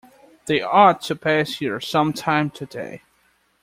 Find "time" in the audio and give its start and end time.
2.11-2.49